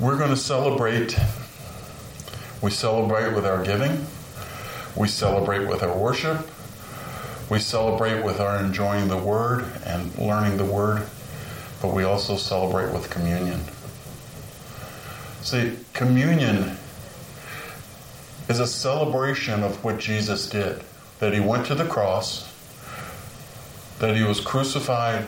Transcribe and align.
we're 0.00 0.16
going 0.16 0.30
to 0.30 0.36
celebrate. 0.36 1.18
We 2.62 2.70
celebrate 2.70 3.34
with 3.34 3.44
our 3.44 3.64
giving. 3.64 4.06
We 4.96 5.08
celebrate 5.08 5.66
with 5.66 5.82
our 5.82 5.96
worship. 5.96 6.48
We 7.50 7.58
celebrate 7.58 8.22
with 8.22 8.40
our 8.40 8.60
enjoying 8.60 9.08
the 9.08 9.16
Word 9.16 9.64
and 9.84 10.16
learning 10.16 10.56
the 10.56 10.64
Word. 10.64 11.06
But 11.82 11.94
we 11.94 12.04
also 12.04 12.36
celebrate 12.36 12.92
with 12.92 13.10
communion. 13.10 13.60
See, 15.42 15.78
communion 15.94 16.76
is 18.48 18.60
a 18.60 18.66
celebration 18.66 19.62
of 19.62 19.82
what 19.82 19.98
Jesus 19.98 20.48
did 20.48 20.82
that 21.18 21.32
he 21.34 21.40
went 21.40 21.66
to 21.66 21.74
the 21.74 21.84
cross, 21.84 22.52
that 23.98 24.16
he 24.16 24.22
was 24.22 24.40
crucified, 24.40 25.26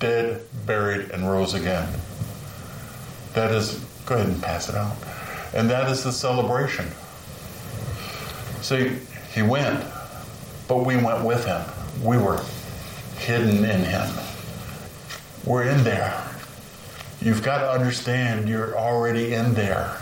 dead, 0.00 0.42
buried, 0.66 1.10
and 1.10 1.30
rose 1.30 1.54
again. 1.54 1.88
That 3.34 3.52
is, 3.52 3.78
go 4.06 4.16
ahead 4.16 4.28
and 4.28 4.42
pass 4.42 4.68
it 4.68 4.74
out. 4.74 4.96
And 5.54 5.68
that 5.70 5.90
is 5.90 6.04
the 6.04 6.12
celebration. 6.12 6.86
See, 8.62 8.98
he 9.34 9.42
went, 9.42 9.84
but 10.68 10.84
we 10.86 10.96
went 10.96 11.24
with 11.24 11.44
him. 11.44 11.62
We 12.02 12.16
were 12.16 12.42
hidden 13.16 13.64
in 13.64 13.80
him. 13.84 14.08
We're 15.44 15.64
in 15.64 15.82
there. 15.84 16.28
You've 17.20 17.42
got 17.42 17.58
to 17.58 17.70
understand 17.70 18.48
you're 18.48 18.76
already 18.76 19.34
in 19.34 19.54
there. 19.54 19.96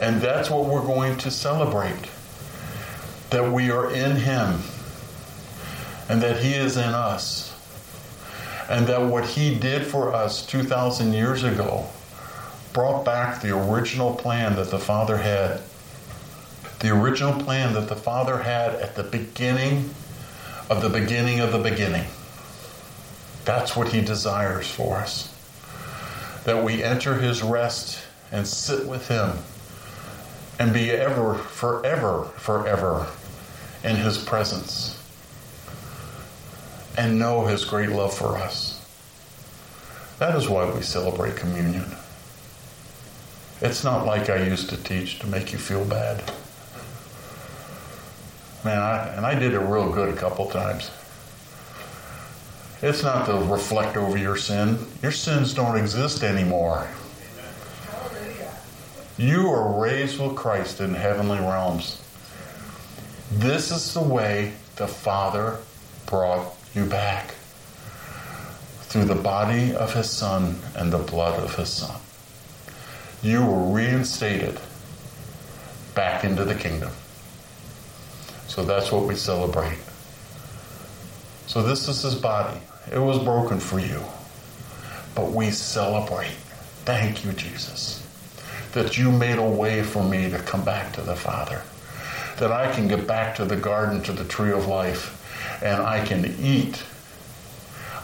And 0.00 0.20
that's 0.20 0.50
what 0.50 0.66
we're 0.66 0.84
going 0.84 1.16
to 1.18 1.30
celebrate 1.30 2.10
that 3.30 3.50
we 3.50 3.70
are 3.70 3.92
in 3.92 4.16
Him 4.16 4.60
and 6.08 6.20
that 6.22 6.42
He 6.42 6.54
is 6.54 6.76
in 6.76 6.82
us. 6.82 7.51
And 8.72 8.86
that 8.86 9.02
what 9.02 9.26
He 9.26 9.54
did 9.54 9.86
for 9.86 10.14
us 10.14 10.46
2,000 10.46 11.12
years 11.12 11.44
ago 11.44 11.86
brought 12.72 13.04
back 13.04 13.42
the 13.42 13.54
original 13.54 14.14
plan 14.14 14.56
that 14.56 14.70
the 14.70 14.78
Father 14.78 15.18
had. 15.18 15.60
The 16.78 16.88
original 16.88 17.38
plan 17.38 17.74
that 17.74 17.88
the 17.88 17.96
Father 17.96 18.38
had 18.38 18.74
at 18.76 18.94
the 18.94 19.02
beginning 19.02 19.90
of 20.70 20.80
the 20.80 20.88
beginning 20.88 21.40
of 21.40 21.52
the 21.52 21.58
beginning. 21.58 22.06
That's 23.44 23.76
what 23.76 23.88
He 23.88 24.00
desires 24.00 24.70
for 24.70 24.96
us. 24.96 25.28
That 26.44 26.64
we 26.64 26.82
enter 26.82 27.16
His 27.16 27.42
rest 27.42 28.02
and 28.32 28.46
sit 28.48 28.88
with 28.88 29.08
Him 29.08 29.32
and 30.58 30.72
be 30.72 30.90
ever, 30.90 31.34
forever, 31.34 32.30
forever 32.38 33.06
in 33.84 33.96
His 33.96 34.16
presence 34.16 35.01
and 36.96 37.18
know 37.18 37.46
His 37.46 37.64
great 37.64 37.90
love 37.90 38.14
for 38.14 38.36
us. 38.36 38.78
That 40.18 40.36
is 40.36 40.48
why 40.48 40.72
we 40.72 40.82
celebrate 40.82 41.36
communion. 41.36 41.84
It's 43.60 43.84
not 43.84 44.06
like 44.06 44.28
I 44.28 44.44
used 44.44 44.68
to 44.70 44.76
teach 44.76 45.18
to 45.20 45.26
make 45.26 45.52
you 45.52 45.58
feel 45.58 45.84
bad. 45.84 46.22
Man, 48.64 48.78
I, 48.78 49.08
and 49.16 49.26
I 49.26 49.38
did 49.38 49.54
it 49.54 49.58
real 49.58 49.90
good 49.90 50.08
a 50.08 50.16
couple 50.16 50.48
times. 50.48 50.90
It's 52.82 53.02
not 53.02 53.26
to 53.26 53.34
reflect 53.52 53.96
over 53.96 54.16
your 54.16 54.36
sin. 54.36 54.78
Your 55.02 55.12
sins 55.12 55.54
don't 55.54 55.76
exist 55.76 56.24
anymore. 56.24 56.88
You 59.16 59.48
are 59.48 59.80
raised 59.80 60.20
with 60.20 60.34
Christ 60.34 60.80
in 60.80 60.94
heavenly 60.94 61.38
realms. 61.38 62.02
This 63.30 63.70
is 63.70 63.94
the 63.94 64.02
way 64.02 64.52
the 64.76 64.88
Father 64.88 65.58
brought 66.06 66.54
you 66.74 66.84
back 66.84 67.34
through 68.82 69.04
the 69.04 69.14
body 69.14 69.74
of 69.74 69.94
His 69.94 70.10
Son 70.10 70.56
and 70.76 70.92
the 70.92 70.98
blood 70.98 71.38
of 71.42 71.54
His 71.54 71.68
Son. 71.68 72.00
You 73.22 73.44
were 73.44 73.72
reinstated 73.72 74.58
back 75.94 76.24
into 76.24 76.44
the 76.44 76.54
kingdom. 76.54 76.90
So 78.48 78.64
that's 78.64 78.90
what 78.92 79.04
we 79.04 79.14
celebrate. 79.14 79.78
So 81.46 81.62
this 81.62 81.88
is 81.88 82.02
His 82.02 82.14
body. 82.14 82.60
It 82.92 82.98
was 82.98 83.22
broken 83.22 83.60
for 83.60 83.78
you. 83.78 84.02
But 85.14 85.32
we 85.32 85.50
celebrate. 85.50 86.36
Thank 86.84 87.24
you, 87.24 87.32
Jesus 87.32 88.02
that 88.72 88.96
you 88.96 89.12
made 89.12 89.38
a 89.38 89.48
way 89.48 89.82
for 89.82 90.02
me 90.02 90.30
to 90.30 90.38
come 90.38 90.64
back 90.64 90.92
to 90.94 91.02
the 91.02 91.14
Father. 91.14 91.62
That 92.38 92.50
I 92.50 92.72
can 92.72 92.88
get 92.88 93.06
back 93.06 93.36
to 93.36 93.44
the 93.44 93.56
garden, 93.56 94.02
to 94.02 94.12
the 94.12 94.24
tree 94.24 94.52
of 94.52 94.66
life, 94.66 95.18
and 95.62 95.82
I 95.82 96.04
can 96.04 96.34
eat. 96.40 96.82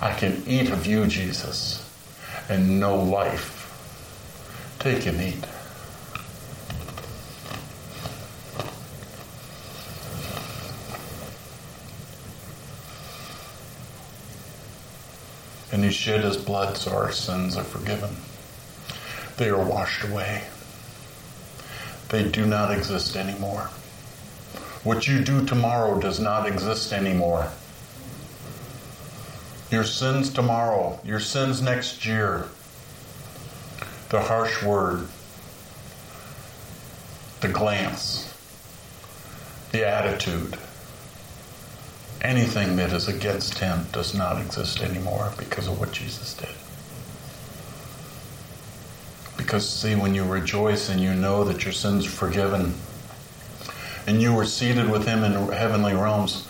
I 0.00 0.12
can 0.12 0.42
eat 0.46 0.70
of 0.70 0.86
you, 0.86 1.06
Jesus, 1.06 1.84
and 2.48 2.78
know 2.78 2.96
life. 3.02 3.56
Take 4.78 5.06
and 5.06 5.20
eat. 5.20 5.44
And 15.72 15.84
he 15.84 15.90
shed 15.90 16.24
his 16.24 16.36
blood 16.36 16.76
so 16.76 16.92
our 16.92 17.12
sins 17.12 17.56
are 17.56 17.64
forgiven. 17.64 18.16
They 19.36 19.48
are 19.48 19.64
washed 19.64 20.04
away. 20.04 20.44
They 22.08 22.28
do 22.28 22.46
not 22.46 22.72
exist 22.72 23.16
anymore. 23.16 23.70
What 24.84 25.08
you 25.08 25.24
do 25.24 25.44
tomorrow 25.44 25.98
does 26.00 26.20
not 26.20 26.46
exist 26.46 26.92
anymore. 26.92 27.50
Your 29.70 29.84
sins 29.84 30.30
tomorrow, 30.32 31.00
your 31.04 31.20
sins 31.20 31.60
next 31.60 32.06
year, 32.06 32.46
the 34.08 34.20
harsh 34.20 34.62
word, 34.62 35.08
the 37.40 37.48
glance, 37.48 38.32
the 39.72 39.86
attitude, 39.86 40.56
anything 42.22 42.76
that 42.76 42.92
is 42.92 43.08
against 43.08 43.58
him 43.58 43.86
does 43.92 44.14
not 44.14 44.40
exist 44.40 44.80
anymore 44.80 45.32
because 45.36 45.66
of 45.66 45.78
what 45.78 45.92
Jesus 45.92 46.34
did. 46.34 46.48
Because, 49.36 49.68
see, 49.68 49.94
when 49.94 50.14
you 50.14 50.24
rejoice 50.24 50.88
and 50.88 51.00
you 51.00 51.14
know 51.14 51.44
that 51.44 51.64
your 51.64 51.72
sins 51.72 52.06
are 52.06 52.10
forgiven 52.10 52.74
and 54.08 54.22
you 54.22 54.32
were 54.32 54.46
seated 54.46 54.90
with 54.90 55.06
Him 55.06 55.22
in 55.22 55.32
heavenly 55.52 55.92
realms, 55.92 56.48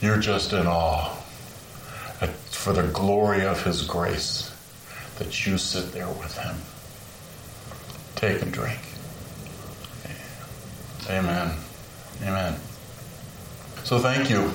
you're 0.00 0.16
just 0.16 0.52
in 0.52 0.64
awe 0.68 1.12
for 2.50 2.72
the 2.72 2.84
glory 2.84 3.44
of 3.44 3.64
His 3.64 3.82
grace 3.82 4.54
that 5.18 5.44
you 5.44 5.58
sit 5.58 5.92
there 5.92 6.06
with 6.06 6.38
Him. 6.38 6.54
Take 8.14 8.42
and 8.42 8.52
drink. 8.52 8.78
Amen. 11.10 11.56
Amen. 12.22 12.54
So 13.82 13.98
thank 13.98 14.30
you. 14.30 14.52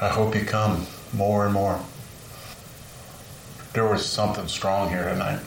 I 0.00 0.08
hope 0.08 0.34
you 0.34 0.46
come 0.46 0.86
more 1.12 1.44
and 1.44 1.52
more 1.52 1.78
there 3.74 3.86
was 3.86 4.06
something 4.06 4.46
strong 4.46 4.88
here 4.88 5.08
tonight. 5.08 5.40